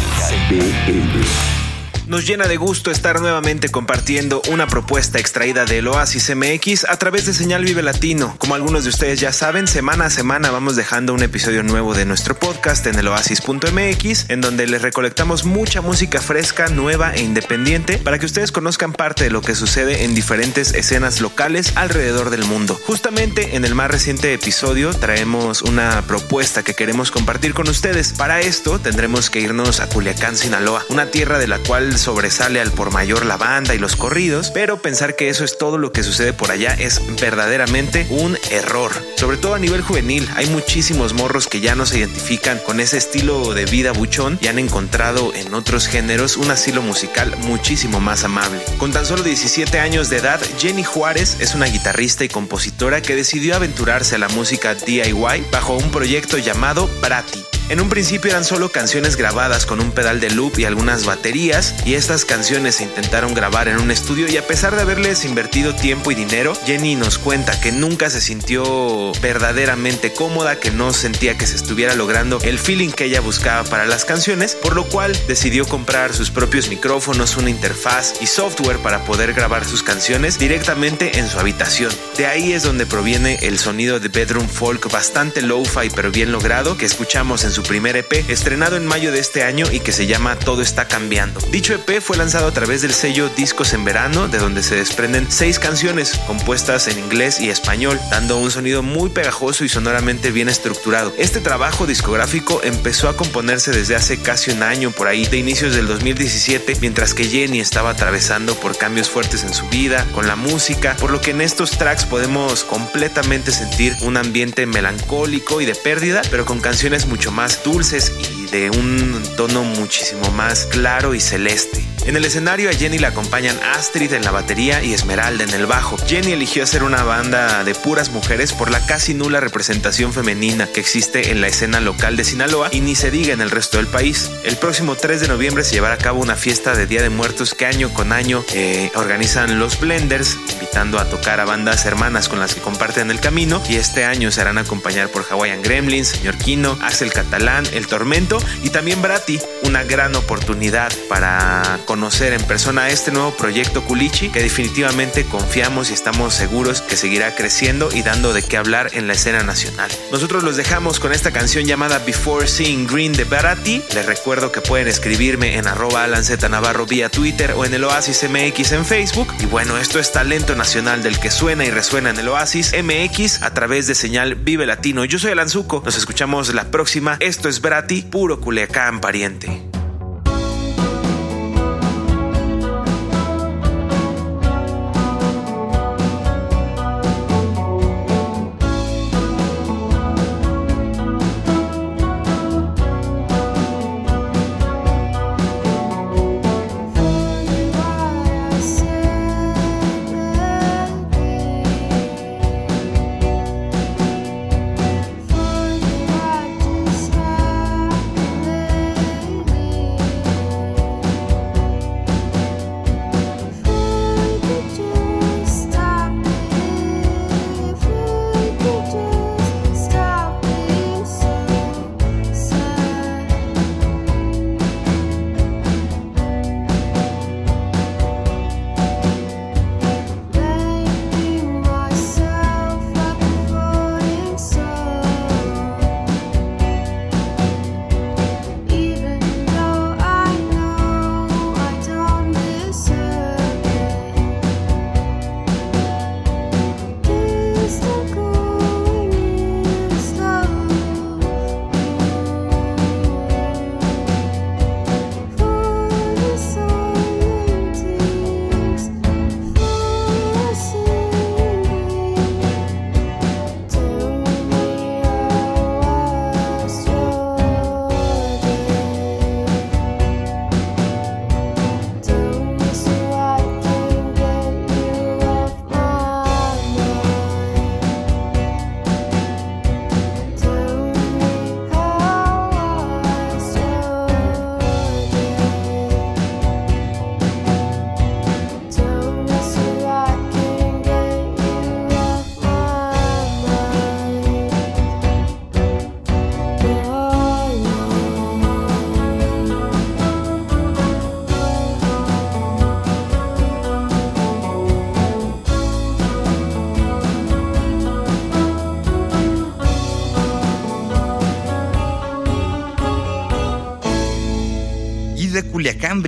BL. 0.49 1.64
Nos 2.07 2.27
llena 2.27 2.47
de 2.47 2.57
gusto 2.57 2.91
estar 2.91 3.19
nuevamente 3.19 3.69
compartiendo 3.69 4.39
una 4.51 4.67
propuesta 4.67 5.17
extraída 5.17 5.65
del 5.65 5.87
Oasis 5.87 6.31
MX 6.35 6.85
a 6.87 6.97
través 6.99 7.25
de 7.25 7.33
Señal 7.33 7.65
Vive 7.65 7.81
Latino. 7.81 8.35
Como 8.37 8.53
algunos 8.53 8.83
de 8.83 8.91
ustedes 8.91 9.19
ya 9.19 9.33
saben, 9.33 9.65
semana 9.65 10.05
a 10.05 10.09
semana 10.11 10.51
vamos 10.51 10.75
dejando 10.75 11.15
un 11.15 11.23
episodio 11.23 11.63
nuevo 11.63 11.95
de 11.95 12.05
nuestro 12.05 12.35
podcast 12.35 12.85
en 12.85 12.99
el 12.99 13.07
oasis.mx, 13.07 14.29
en 14.29 14.39
donde 14.39 14.67
les 14.67 14.83
recolectamos 14.83 15.45
mucha 15.45 15.81
música 15.81 16.21
fresca, 16.21 16.67
nueva 16.67 17.15
e 17.15 17.23
independiente 17.23 17.97
para 17.97 18.19
que 18.19 18.27
ustedes 18.27 18.51
conozcan 18.51 18.93
parte 18.93 19.23
de 19.23 19.31
lo 19.31 19.41
que 19.41 19.55
sucede 19.55 20.03
en 20.03 20.13
diferentes 20.13 20.75
escenas 20.75 21.21
locales 21.21 21.73
alrededor 21.75 22.29
del 22.29 22.45
mundo. 22.45 22.79
Justamente 22.85 23.55
en 23.55 23.65
el 23.65 23.73
más 23.73 23.89
reciente 23.89 24.31
episodio 24.31 24.93
traemos 24.93 25.63
una 25.63 26.03
propuesta 26.03 26.61
que 26.61 26.75
queremos 26.75 27.09
compartir 27.09 27.55
con 27.55 27.67
ustedes. 27.67 28.13
Para 28.13 28.41
esto 28.41 28.77
tendremos 28.77 29.31
que 29.31 29.39
irnos 29.39 29.79
a 29.79 29.89
Culiacán, 29.89 30.37
Sinaloa, 30.37 30.85
una 30.89 31.07
tierra 31.07 31.39
de 31.39 31.47
la 31.47 31.57
cual 31.57 31.94
sobresale 31.97 32.59
al 32.59 32.71
por 32.71 32.91
mayor 32.91 33.25
la 33.25 33.37
banda 33.37 33.75
y 33.75 33.79
los 33.79 33.95
corridos, 33.95 34.51
pero 34.51 34.81
pensar 34.81 35.15
que 35.15 35.29
eso 35.29 35.43
es 35.43 35.57
todo 35.57 35.77
lo 35.77 35.91
que 35.91 36.03
sucede 36.03 36.33
por 36.33 36.51
allá 36.51 36.73
es 36.73 37.01
verdaderamente 37.19 38.07
un 38.09 38.37
error. 38.51 38.91
Sobre 39.15 39.37
todo 39.37 39.55
a 39.55 39.59
nivel 39.59 39.81
juvenil, 39.81 40.29
hay 40.35 40.47
muchísimos 40.47 41.13
morros 41.13 41.47
que 41.47 41.61
ya 41.61 41.75
no 41.75 41.85
se 41.85 41.99
identifican 41.99 42.59
con 42.59 42.79
ese 42.79 42.97
estilo 42.97 43.53
de 43.53 43.65
vida 43.65 43.91
buchón 43.91 44.37
y 44.41 44.47
han 44.47 44.59
encontrado 44.59 45.33
en 45.33 45.53
otros 45.53 45.87
géneros 45.87 46.37
un 46.37 46.51
asilo 46.51 46.81
musical 46.81 47.35
muchísimo 47.39 47.99
más 47.99 48.23
amable. 48.23 48.59
Con 48.77 48.91
tan 48.91 49.05
solo 49.05 49.23
17 49.23 49.79
años 49.79 50.09
de 50.09 50.17
edad, 50.17 50.41
Jenny 50.59 50.83
Juárez 50.83 51.37
es 51.39 51.55
una 51.55 51.65
guitarrista 51.65 52.23
y 52.23 52.29
compositora 52.29 53.01
que 53.01 53.15
decidió 53.15 53.55
aventurarse 53.55 54.15
a 54.15 54.19
la 54.19 54.29
música 54.29 54.75
DIY 54.75 55.47
bajo 55.51 55.73
un 55.73 55.91
proyecto 55.91 56.37
llamado 56.37 56.89
Brati. 57.01 57.54
En 57.67 57.81
un 57.81 57.89
principio 57.89 58.29
eran 58.29 58.45
solo 58.45 58.71
canciones 58.71 59.15
grabadas 59.15 59.65
con 59.65 59.79
un 59.79 59.91
pedal 59.91 60.19
de 60.19 60.29
loop 60.29 60.59
y 60.59 60.65
algunas 60.65 61.03
baterías, 61.03 61.73
y 61.83 61.95
estas 61.95 62.23
canciones 62.23 62.75
se 62.75 62.83
intentaron 62.83 63.33
grabar 63.33 63.67
en 63.67 63.79
un 63.79 63.89
estudio 63.89 64.27
y 64.29 64.37
a 64.37 64.45
pesar 64.45 64.75
de 64.75 64.83
haberles 64.83 65.25
invertido 65.25 65.73
tiempo 65.73 66.11
y 66.11 66.15
dinero, 66.15 66.53
Jenny 66.67 66.93
nos 66.93 67.17
cuenta 67.17 67.59
que 67.59 67.71
nunca 67.71 68.11
se 68.11 68.21
sintió 68.21 69.11
verdaderamente 69.19 70.13
cómoda, 70.13 70.59
que 70.59 70.69
no 70.69 70.93
sentía 70.93 71.39
que 71.39 71.47
se 71.47 71.55
estuviera 71.55 71.95
logrando 71.95 72.39
el 72.43 72.59
feeling 72.59 72.91
que 72.91 73.05
ella 73.05 73.19
buscaba 73.19 73.63
para 73.67 73.87
las 73.87 74.05
canciones, 74.05 74.53
por 74.53 74.75
lo 74.75 74.85
cual 74.85 75.17
decidió 75.27 75.65
comprar 75.65 76.13
sus 76.13 76.29
propios 76.29 76.69
micrófonos, 76.69 77.35
una 77.35 77.49
interfaz 77.49 78.13
y 78.21 78.27
software 78.27 78.77
para 78.77 79.03
poder 79.05 79.33
grabar 79.33 79.65
sus 79.65 79.81
canciones 79.81 80.37
directamente 80.37 81.17
en 81.17 81.27
su 81.27 81.39
habitación. 81.39 81.91
De 82.15 82.27
ahí 82.27 82.53
es 82.53 82.61
donde 82.61 82.85
proviene 82.85 83.39
el 83.41 83.57
sonido 83.57 83.99
de 83.99 84.09
bedroom 84.09 84.47
folk 84.47 84.91
bastante 84.91 85.41
lo-fi 85.41 85.89
pero 85.95 86.11
bien 86.11 86.31
logrado 86.31 86.77
que 86.77 86.85
escuchamos 86.85 87.43
en 87.43 87.54
su 87.55 87.63
primer 87.63 87.95
EP, 87.95 88.11
estrenado 88.29 88.75
en 88.75 88.85
mayo 88.85 89.13
de 89.13 89.19
este 89.19 89.41
año 89.41 89.65
y 89.71 89.79
que 89.79 89.93
se 89.93 90.07
llama 90.07 90.37
Todo 90.37 90.61
está 90.61 90.89
cambiando. 90.89 91.39
Dicho 91.51 91.73
EP 91.73 92.01
fue 92.01 92.17
lanzado 92.17 92.47
a 92.47 92.51
través 92.51 92.81
del 92.81 92.93
sello 92.93 93.29
Discos 93.29 93.71
en 93.71 93.85
Verano, 93.85 94.27
de 94.27 94.39
donde 94.39 94.61
se 94.61 94.75
desprenden 94.75 95.31
seis 95.31 95.57
canciones 95.57 96.19
compuestas 96.27 96.89
en 96.89 96.99
inglés 96.99 97.39
y 97.39 97.49
español, 97.49 97.97
dando 98.11 98.39
un 98.39 98.51
sonido 98.51 98.83
muy 98.83 99.09
pegajoso 99.09 99.63
y 99.63 99.69
sonoramente 99.69 100.31
bien 100.31 100.49
estructurado. 100.49 101.13
Este 101.17 101.39
trabajo 101.39 101.87
discográfico 101.87 102.59
empezó 102.61 103.07
a 103.07 103.15
componerse 103.15 103.71
desde 103.71 103.95
hace 103.95 104.21
casi 104.21 104.51
un 104.51 104.61
año 104.61 104.91
por 104.91 105.07
ahí, 105.07 105.25
de 105.25 105.37
inicios 105.37 105.75
del 105.75 105.87
2017, 105.87 106.75
mientras 106.81 107.13
que 107.13 107.23
Jenny 107.23 107.61
estaba 107.61 107.91
atravesando 107.91 108.53
por 108.55 108.77
cambios 108.77 109.09
fuertes 109.09 109.43
en 109.43 109.53
su 109.53 109.65
vida, 109.69 110.05
con 110.11 110.27
la 110.27 110.35
música, 110.35 110.97
por 110.97 111.09
lo 111.09 111.21
que 111.21 111.31
en 111.31 111.39
estos 111.39 111.71
tracks 111.71 112.03
podemos 112.03 112.65
completamente 112.65 113.53
sentir 113.53 113.95
un 114.01 114.17
ambiente 114.17 114.65
melancólico 114.65 115.61
y 115.61 115.65
de 115.65 115.75
pérdida, 115.75 116.21
pero 116.29 116.43
con 116.43 116.59
canciones 116.59 117.05
mucho 117.05 117.31
más 117.31 117.44
dulces 117.63 118.11
y 118.19 118.47
de 118.47 118.71
un 118.71 119.23
tono 119.37 119.63
muchísimo 119.63 120.31
más 120.31 120.65
claro 120.65 121.13
y 121.13 121.19
celeste. 121.19 121.94
En 122.05 122.15
el 122.15 122.23
escenario 122.23 122.69
a 122.69 122.73
Jenny 122.73 122.99
la 122.99 123.07
acompañan 123.07 123.59
Astrid 123.63 124.13
en 124.13 124.23
la 124.23 124.29
batería 124.29 124.83
y 124.83 124.93
Esmeralda 124.93 125.43
en 125.43 125.49
el 125.55 125.65
bajo. 125.65 125.97
Jenny 125.97 126.33
eligió 126.33 126.61
hacer 126.61 126.83
una 126.83 127.01
banda 127.01 127.63
de 127.63 127.73
puras 127.73 128.11
mujeres 128.11 128.53
por 128.53 128.69
la 128.69 128.85
casi 128.85 129.15
nula 129.15 129.39
representación 129.39 130.13
femenina 130.13 130.67
que 130.67 130.81
existe 130.81 131.31
en 131.31 131.41
la 131.41 131.47
escena 131.47 131.79
local 131.79 132.15
de 132.15 132.23
Sinaloa 132.23 132.69
y 132.71 132.81
ni 132.81 132.93
se 132.93 133.09
diga 133.09 133.33
en 133.33 133.41
el 133.41 133.49
resto 133.49 133.77
del 133.77 133.87
país. 133.87 134.29
El 134.43 134.55
próximo 134.57 134.95
3 134.95 135.21
de 135.21 135.27
noviembre 135.27 135.63
se 135.63 135.73
llevará 135.73 135.95
a 135.95 135.97
cabo 135.97 136.21
una 136.21 136.35
fiesta 136.35 136.75
de 136.75 136.85
Día 136.85 137.01
de 137.01 137.09
Muertos 137.09 137.55
que 137.55 137.65
año 137.65 137.91
con 137.91 138.11
año 138.11 138.45
eh, 138.53 138.91
organizan 138.93 139.57
los 139.57 139.79
Blenders, 139.79 140.37
invitando 140.53 140.99
a 140.99 141.09
tocar 141.09 141.39
a 141.39 141.45
bandas 141.45 141.87
hermanas 141.87 142.29
con 142.29 142.39
las 142.39 142.53
que 142.53 142.61
comparten 142.61 143.09
el 143.09 143.19
camino 143.19 143.63
y 143.67 143.77
este 143.77 144.05
año 144.05 144.31
se 144.31 144.41
harán 144.41 144.59
acompañar 144.59 145.09
por 145.09 145.25
Hawaiian 145.27 145.63
Gremlins, 145.63 146.09
Señor 146.09 146.37
Kino, 146.37 146.77
Axel 146.83 147.11
Catalán, 147.11 147.65
El 147.73 147.87
Tormento 147.87 148.37
y 148.61 148.69
también 148.69 149.01
Brati, 149.01 149.39
una 149.63 149.83
gran 149.83 150.15
oportunidad 150.15 150.93
para 151.09 151.79
conocer 151.95 152.33
en 152.33 152.43
persona 152.43 152.89
este 152.89 153.09
nuevo 153.09 153.31
proyecto 153.31 153.81
Culichi 153.81 154.27
que 154.27 154.43
definitivamente 154.43 155.23
confiamos 155.23 155.89
y 155.89 155.93
estamos 155.93 156.33
seguros 156.33 156.81
que 156.81 156.97
seguirá 156.97 157.33
creciendo 157.35 157.87
y 157.89 158.01
dando 158.01 158.33
de 158.33 158.43
qué 158.43 158.57
hablar 158.57 158.89
en 158.91 159.07
la 159.07 159.13
escena 159.13 159.43
nacional. 159.43 159.89
Nosotros 160.11 160.43
los 160.43 160.57
dejamos 160.57 160.99
con 160.99 161.13
esta 161.13 161.31
canción 161.31 161.63
llamada 161.63 161.99
Before 161.99 162.49
Seeing 162.49 162.85
Green 162.85 163.13
de 163.13 163.23
Barati. 163.23 163.81
Les 163.93 164.05
recuerdo 164.05 164.51
que 164.51 164.59
pueden 164.59 164.89
escribirme 164.89 165.55
en 165.57 165.67
arroba 165.67 166.03
Alan 166.03 166.25
Z 166.25 166.49
Navarro 166.49 166.85
vía 166.85 167.07
Twitter 167.07 167.53
o 167.55 167.63
en 167.63 167.73
el 167.73 167.85
Oasis 167.85 168.25
MX 168.29 168.73
en 168.73 168.85
Facebook. 168.85 169.33
Y 169.39 169.45
bueno, 169.45 169.77
esto 169.77 169.97
es 169.97 170.11
talento 170.11 170.53
nacional 170.53 171.01
del 171.01 171.17
que 171.17 171.31
suena 171.31 171.63
y 171.63 171.71
resuena 171.71 172.09
en 172.09 172.19
el 172.19 172.27
Oasis 172.27 172.73
MX 172.73 173.41
a 173.41 173.53
través 173.53 173.87
de 173.87 173.95
señal 173.95 174.35
Vive 174.35 174.65
Latino. 174.65 175.05
Yo 175.05 175.17
soy 175.17 175.31
Alan 175.31 175.47
Zuko. 175.47 175.81
Nos 175.85 175.95
escuchamos 175.95 176.53
la 176.53 176.65
próxima. 176.71 177.15
Esto 177.21 177.47
es 177.47 177.61
Brati, 177.61 178.01
puro 178.01 178.41
Culiacán 178.41 178.99
pariente. 178.99 179.74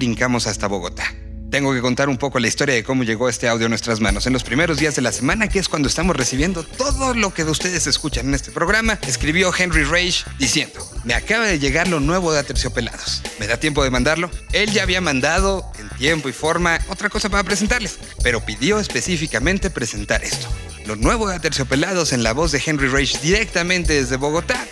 Brincamos 0.07 0.47
hasta 0.47 0.67
Bogotá. 0.67 1.03
Tengo 1.51 1.73
que 1.73 1.81
contar 1.81 2.07
un 2.07 2.15
poco 2.15 2.39
la 2.39 2.47
historia 2.47 2.73
de 2.73 2.81
cómo 2.85 3.03
llegó 3.03 3.27
este 3.27 3.49
audio 3.49 3.65
a 3.65 3.69
nuestras 3.69 3.99
manos. 3.99 4.25
En 4.25 4.31
los 4.31 4.41
primeros 4.41 4.77
días 4.77 4.95
de 4.95 5.01
la 5.01 5.11
semana, 5.11 5.49
que 5.49 5.59
es 5.59 5.67
cuando 5.67 5.89
estamos 5.89 6.15
recibiendo 6.15 6.63
todo 6.63 7.13
lo 7.13 7.33
que 7.33 7.43
de 7.43 7.51
ustedes 7.51 7.87
escuchan 7.87 8.29
en 8.29 8.33
este 8.33 8.53
programa, 8.53 8.97
escribió 9.05 9.51
Henry 9.53 9.83
Rage 9.83 10.23
diciendo, 10.39 10.79
me 11.03 11.13
acaba 11.13 11.45
de 11.47 11.59
llegar 11.59 11.89
lo 11.89 11.99
nuevo 11.99 12.31
de 12.31 12.39
Aterciopelados. 12.39 13.21
¿Me 13.37 13.47
da 13.47 13.57
tiempo 13.59 13.83
de 13.83 13.91
mandarlo? 13.91 14.31
Él 14.53 14.71
ya 14.71 14.83
había 14.83 15.01
mandado 15.01 15.69
en 15.77 15.89
tiempo 15.97 16.29
y 16.29 16.31
forma 16.31 16.79
otra 16.87 17.09
cosa 17.09 17.27
para 17.27 17.43
presentarles, 17.43 17.99
pero 18.23 18.45
pidió 18.45 18.79
específicamente 18.79 19.69
presentar 19.69 20.23
esto. 20.23 20.47
Lo 20.85 20.95
nuevo 20.95 21.27
de 21.27 21.35
Aterciopelados 21.35 22.13
en 22.13 22.23
la 22.23 22.31
voz 22.31 22.53
de 22.53 22.63
Henry 22.65 22.87
Rage 22.87 23.19
directamente 23.21 23.91
desde 23.91 24.15
Bogotá, 24.15 24.65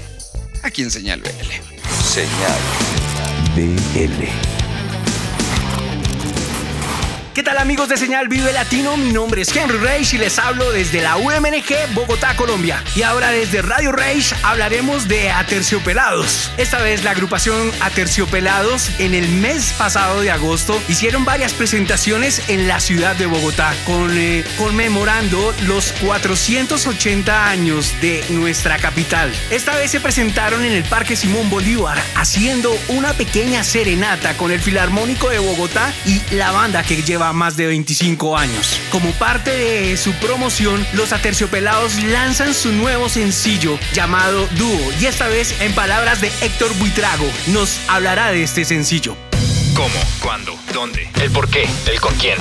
aquí 0.63 0.81
en 0.81 0.91
Señal 0.91 1.19
BL. 1.19 1.51
Señal 2.05 2.59
BL. 3.53 4.54
¿Qué 7.35 7.43
tal 7.43 7.57
amigos 7.57 7.89
de 7.89 7.97
Señal 7.97 8.29
Vive 8.29 8.53
Latino? 8.53 8.95
Mi 8.95 9.11
nombre 9.11 9.41
es 9.41 9.53
Henry 9.53 9.77
Rage 9.77 10.15
y 10.15 10.19
les 10.19 10.39
hablo 10.39 10.71
desde 10.71 11.01
la 11.01 11.17
UMNG 11.17 11.93
Bogotá, 11.93 12.33
Colombia. 12.37 12.81
Y 12.95 13.01
ahora 13.01 13.29
desde 13.31 13.61
Radio 13.61 13.91
Rage 13.91 14.33
hablaremos 14.41 15.09
de 15.09 15.29
Aterciopelados. 15.31 16.53
Esta 16.55 16.81
vez 16.81 17.03
la 17.03 17.11
agrupación 17.11 17.73
Aterciopelados 17.81 18.89
en 19.01 19.13
el 19.13 19.27
mes 19.27 19.73
pasado 19.77 20.21
de 20.21 20.31
agosto 20.31 20.81
hicieron 20.87 21.25
varias 21.25 21.53
presentaciones 21.53 22.41
en 22.47 22.69
la 22.69 22.79
ciudad 22.79 23.17
de 23.17 23.25
Bogotá 23.25 23.73
con, 23.85 24.17
eh, 24.17 24.45
conmemorando 24.57 25.53
los 25.67 25.91
480 26.05 27.49
años 27.49 27.93
de 27.99 28.23
nuestra 28.29 28.77
capital. 28.77 29.29
Esta 29.49 29.75
vez 29.75 29.91
se 29.91 29.99
presentaron 29.99 30.63
en 30.63 30.71
el 30.71 30.85
Parque 30.85 31.17
Simón 31.17 31.49
Bolívar 31.49 32.01
haciendo 32.15 32.73
una 32.87 33.11
pequeña 33.11 33.65
serenata 33.65 34.37
con 34.37 34.53
el 34.53 34.61
Filarmónico 34.61 35.27
de 35.27 35.39
Bogotá 35.39 35.93
y 36.05 36.21
la 36.33 36.53
banda 36.53 36.81
que 36.83 37.03
lleva 37.03 37.24
más 37.33 37.57
de 37.57 37.67
25 37.67 38.37
años. 38.37 38.79
Como 38.91 39.11
parte 39.13 39.51
de 39.51 39.97
su 39.97 40.13
promoción, 40.13 40.85
los 40.93 41.13
Aterciopelados 41.13 42.03
lanzan 42.03 42.53
su 42.53 42.71
nuevo 42.71 43.09
sencillo 43.09 43.77
llamado 43.93 44.47
Dúo 44.57 44.91
y 44.99 45.05
esta 45.05 45.27
vez 45.27 45.59
en 45.61 45.73
palabras 45.73 46.21
de 46.21 46.31
Héctor 46.41 46.73
Buitrago 46.77 47.27
nos 47.47 47.79
hablará 47.87 48.31
de 48.31 48.43
este 48.43 48.65
sencillo. 48.65 49.15
¿Cómo? 49.75 49.99
¿Cuándo? 50.21 50.57
¿Dónde? 50.73 51.09
¿El 51.21 51.31
por 51.31 51.49
qué? 51.49 51.67
¿El 51.87 51.99
con 51.99 52.15
quién? 52.15 52.37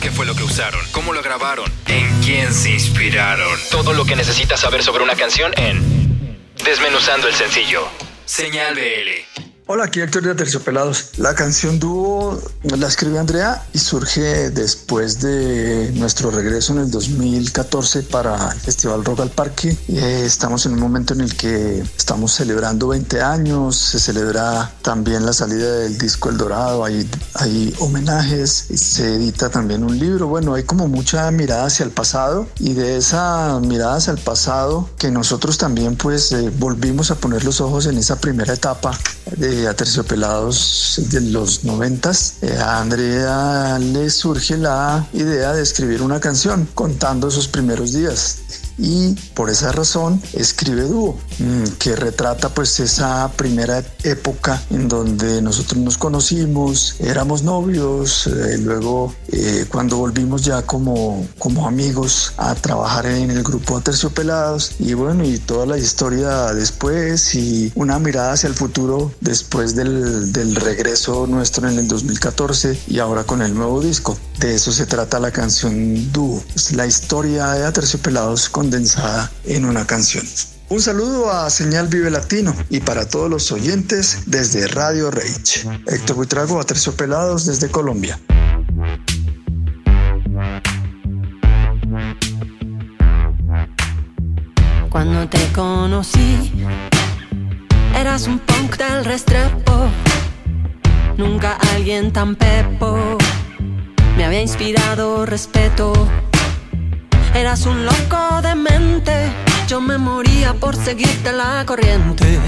¿Qué 0.00 0.10
fue 0.10 0.26
lo 0.26 0.34
que 0.34 0.44
usaron? 0.44 0.80
¿Cómo 0.92 1.12
lo 1.12 1.22
grabaron? 1.22 1.70
¿En 1.86 2.20
quién 2.22 2.54
se 2.54 2.70
inspiraron? 2.70 3.58
Todo 3.70 3.92
lo 3.92 4.04
que 4.04 4.14
necesitas 4.14 4.60
saber 4.60 4.82
sobre 4.82 5.02
una 5.02 5.16
canción 5.16 5.52
en 5.56 5.98
Desmenuzando 6.64 7.28
el 7.28 7.34
sencillo. 7.34 7.88
Señal 8.26 8.74
BL. 8.74 9.47
Hola, 9.70 9.84
aquí 9.84 10.00
Héctor 10.00 10.22
de 10.22 10.34
Terciopelados. 10.34 11.10
La 11.18 11.34
canción 11.34 11.78
Dúo 11.78 12.40
la 12.62 12.86
escribe 12.86 13.18
Andrea 13.18 13.66
y 13.74 13.78
surge 13.78 14.48
después 14.48 15.20
de 15.20 15.92
nuestro 15.94 16.30
regreso 16.30 16.72
en 16.72 16.78
el 16.78 16.90
2014 16.90 18.04
para 18.04 18.52
el 18.52 18.58
Festival 18.60 19.04
Rock 19.04 19.20
al 19.20 19.28
Parque. 19.28 19.76
Eh, 19.88 20.22
estamos 20.24 20.64
en 20.64 20.72
un 20.72 20.80
momento 20.80 21.12
en 21.12 21.20
el 21.20 21.36
que 21.36 21.80
estamos 21.98 22.32
celebrando 22.32 22.88
20 22.88 23.20
años, 23.20 23.76
se 23.76 23.98
celebra 23.98 24.72
también 24.80 25.26
la 25.26 25.34
salida 25.34 25.70
del 25.80 25.98
disco 25.98 26.30
El 26.30 26.38
Dorado, 26.38 26.82
hay, 26.82 27.06
hay 27.34 27.74
homenajes, 27.78 28.68
se 28.74 29.16
edita 29.16 29.50
también 29.50 29.84
un 29.84 29.98
libro. 29.98 30.28
Bueno, 30.28 30.54
hay 30.54 30.62
como 30.62 30.88
mucha 30.88 31.30
mirada 31.30 31.66
hacia 31.66 31.84
el 31.84 31.90
pasado 31.90 32.46
y 32.58 32.72
de 32.72 32.96
esa 32.96 33.60
mirada 33.60 33.96
hacia 33.96 34.14
el 34.14 34.18
pasado 34.18 34.88
que 34.96 35.10
nosotros 35.10 35.58
también 35.58 35.94
pues 35.94 36.32
eh, 36.32 36.50
volvimos 36.56 37.10
a 37.10 37.16
poner 37.16 37.44
los 37.44 37.60
ojos 37.60 37.84
en 37.84 37.98
esa 37.98 38.18
primera 38.18 38.54
etapa 38.54 38.98
de 39.36 39.57
Aterciopelados 39.66 41.00
de 41.10 41.20
los 41.20 41.64
noventas, 41.64 42.34
eh, 42.42 42.56
a 42.58 42.80
Andrea 42.80 43.78
le 43.78 44.10
surge 44.10 44.56
la 44.56 45.06
idea 45.12 45.52
de 45.52 45.62
escribir 45.62 46.02
una 46.02 46.20
canción 46.20 46.68
contando 46.74 47.30
sus 47.30 47.48
primeros 47.48 47.92
días 47.92 48.38
y 48.78 49.14
por 49.34 49.50
esa 49.50 49.72
razón 49.72 50.22
escribe 50.32 50.82
dúo 50.82 51.18
mm, 51.38 51.64
que 51.78 51.96
retrata 51.96 52.48
pues 52.48 52.78
esa 52.80 53.30
primera 53.36 53.84
época 54.04 54.62
en 54.70 54.88
donde 54.88 55.42
nosotros 55.42 55.78
nos 55.78 55.98
conocimos 55.98 56.96
éramos 57.00 57.42
novios 57.42 58.26
eh, 58.28 58.58
luego 58.58 59.14
eh, 59.32 59.66
cuando 59.68 59.96
volvimos 59.96 60.44
ya 60.44 60.62
como 60.62 61.26
como 61.38 61.66
amigos 61.66 62.32
a 62.36 62.54
trabajar 62.54 63.06
en 63.06 63.30
el 63.30 63.42
grupo 63.42 63.76
Aterciopelados 63.76 64.76
y 64.78 64.94
bueno 64.94 65.24
y 65.24 65.38
toda 65.38 65.66
la 65.66 65.78
historia 65.78 66.54
después 66.54 67.34
y 67.34 67.72
una 67.74 67.98
mirada 67.98 68.32
hacia 68.32 68.48
el 68.48 68.54
futuro 68.54 69.12
después 69.20 69.74
del, 69.74 70.32
del 70.32 70.54
regreso 70.54 71.26
nuestro 71.26 71.68
en 71.68 71.78
el 71.78 71.88
2014 71.88 72.78
y 72.86 73.00
ahora 73.00 73.24
con 73.24 73.42
el 73.42 73.54
nuevo 73.54 73.80
disco 73.80 74.16
de 74.40 74.54
eso 74.54 74.70
se 74.70 74.86
trata 74.86 75.18
la 75.18 75.32
canción 75.32 76.12
dúo 76.12 76.42
la 76.72 76.86
historia 76.86 77.46
de 77.52 77.64
Aterciopelados 77.66 78.48
con 78.48 78.68
condensada 78.68 79.30
en 79.44 79.64
una 79.64 79.86
canción. 79.86 80.24
Un 80.68 80.80
saludo 80.80 81.30
a 81.30 81.48
Señal 81.50 81.88
Vive 81.88 82.10
Latino 82.10 82.54
y 82.68 82.80
para 82.80 83.08
todos 83.08 83.30
los 83.30 83.50
oyentes 83.50 84.24
desde 84.26 84.68
Radio 84.68 85.10
Rage. 85.10 85.66
Héctor 85.86 86.16
Buitrago 86.16 86.60
a 86.60 86.64
Terciopelados 86.64 87.46
desde 87.46 87.70
Colombia. 87.70 88.18
Cuando 94.90 95.28
te 95.28 95.52
conocí, 95.52 96.52
eras 97.96 98.26
un 98.26 98.38
punk 98.38 98.76
del 98.76 99.04
restrepo. 99.04 99.90
Nunca 101.16 101.58
alguien 101.74 102.12
tan 102.12 102.36
pepo. 102.36 103.17
Me 104.18 104.24
había 104.24 104.42
inspirado 104.42 105.24
respeto 105.26 105.92
Eras 107.34 107.66
un 107.66 107.86
loco 107.86 108.42
de 108.42 108.56
mente, 108.56 109.14
yo 109.68 109.80
me 109.80 109.96
moría 109.96 110.54
por 110.54 110.74
seguirte 110.74 111.30
la 111.30 111.64
corriente. 111.64 112.40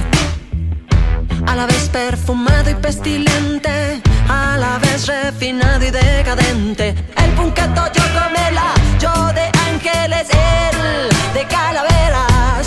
A 1.46 1.54
la 1.54 1.66
vez 1.66 1.88
perfumado 1.88 2.70
y 2.70 2.74
pestilente, 2.74 4.02
a 4.28 4.56
la 4.58 4.78
vez 4.78 5.06
refinado 5.06 5.84
y 5.84 5.92
decadente. 5.92 6.88
El 7.16 7.30
punqueto 7.34 7.84
yo 7.94 8.02
comela, 8.18 8.74
yo 8.98 9.12
de 9.32 9.48
ángeles, 9.70 10.26
él 10.28 11.08
de 11.34 11.46
calaveras. 11.46 12.66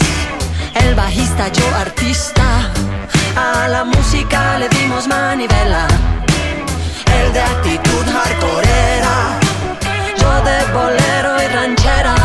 El 0.76 0.96
bajista, 0.96 1.52
yo 1.52 1.66
artista, 1.76 2.72
a 3.36 3.68
la 3.68 3.84
música 3.84 4.60
le 4.60 4.70
dimos 4.70 5.10
manivela. 5.10 5.93
De 7.34 7.42
actitud 7.42 8.06
hardcoreera 8.14 9.40
de 10.42 10.74
bolero 10.74 11.42
y 11.42 11.48
ranchera. 11.48 12.16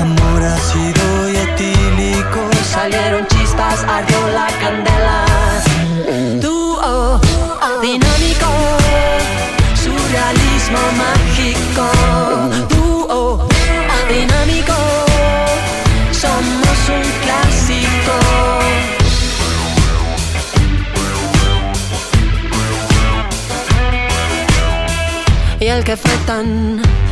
Amor 0.00 0.42
ácido 0.42 1.30
y 1.30 1.36
etílico. 1.36 2.50
Salieron 2.64 3.26
chispas, 3.28 3.84
ardió 3.84 4.28
la 4.28 4.46
candela. 4.60 4.85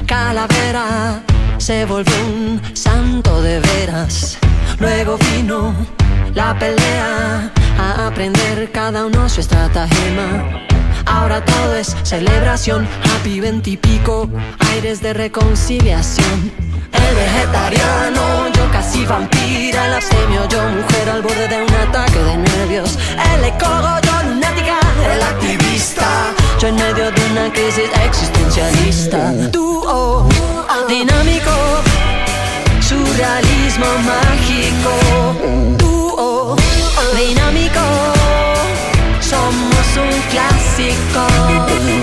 Calavera 0.06 1.22
se 1.58 1.84
volvió 1.84 2.14
un 2.26 2.60
santo 2.74 3.40
de 3.42 3.60
veras. 3.60 4.38
Luego 4.78 5.16
vino 5.32 5.74
la 6.34 6.58
pelea 6.58 7.50
a 7.78 8.06
aprender 8.06 8.70
cada 8.72 9.06
uno 9.06 9.28
su 9.28 9.40
estratagema. 9.40 10.60
Ahora 11.06 11.44
todo 11.44 11.76
es 11.76 11.96
celebración, 12.02 12.86
happy 13.04 13.40
veintipico, 13.40 14.28
aires 14.72 15.00
de 15.00 15.12
reconciliación. 15.12 16.52
El 16.92 17.14
vegetariano, 17.14 18.48
yo 18.54 18.70
casi 18.72 19.04
vampira, 19.04 19.86
el 19.86 19.94
abstemio, 19.94 20.48
yo 20.48 20.62
mujer 20.68 21.10
al 21.10 21.22
borde 21.22 21.48
de 21.48 21.62
un 21.62 21.74
ataque 21.74 22.18
de 22.18 22.36
nervios. 22.36 22.98
El 23.34 23.44
ecólogo, 23.44 24.03
activista, 25.22 26.06
yo 26.58 26.68
en 26.68 26.76
medio 26.76 27.10
de 27.10 27.20
una 27.30 27.52
crisis 27.52 27.90
existencialista. 28.04 29.32
Dúo, 29.50 30.26
dinámico, 30.88 31.54
surrealismo 32.80 33.86
mágico. 34.10 34.92
Dúo, 35.78 36.56
dinámico, 37.16 37.84
somos 39.20 39.86
un 39.96 40.14
clásico. 40.32 41.22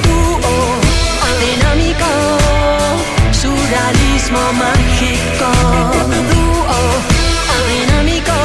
Dúo, 0.04 0.56
dinámico, 1.46 2.12
surrealismo 3.32 4.44
mágico. 4.54 5.50
Dúo, 6.32 6.80
dinámico, 7.70 8.38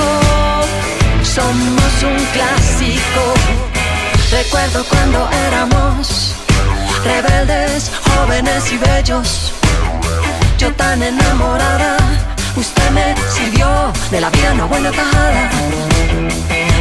somos 1.23 2.03
un 2.03 2.25
clásico. 2.33 3.56
Recuerdo 4.47 4.85
cuando 4.85 5.29
éramos 5.49 6.33
rebeldes, 7.03 7.91
jóvenes 8.05 8.71
y 8.71 8.79
bellos. 8.79 9.53
Yo 10.57 10.73
tan 10.75 11.03
enamorada, 11.03 11.97
usted 12.55 12.91
me 12.93 13.17
sirvió 13.29 13.93
de 14.13 14.21
la 14.21 14.31
vida 14.31 14.53
una 14.53 14.67
buena 14.67 14.93
tajada. 14.93 15.51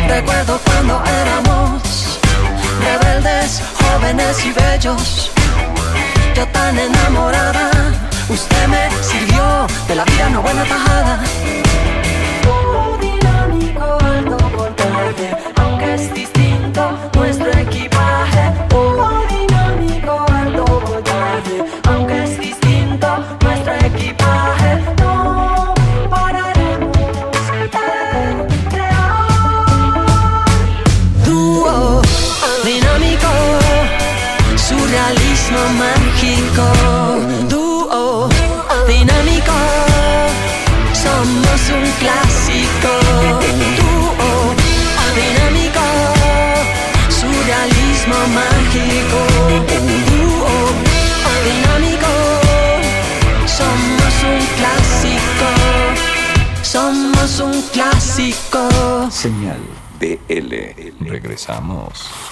Recuerdo 0.08 0.60
cuando 0.63 1.04
éramos 1.23 2.19
rebeldes, 2.86 3.63
jóvenes 3.82 4.45
y 4.45 4.51
bellos. 4.51 5.32
Yo 6.36 6.47
tan 6.49 6.78
enamorada, 6.78 7.71
usted 8.30 8.67
me 8.67 8.89
sirvió 9.01 9.65
de 9.88 9.95
la 9.95 10.06
vida 10.06 10.28
una 10.28 10.39
buena 10.39 10.63
tajada. 10.65 11.19
Regresamos. 61.36 62.24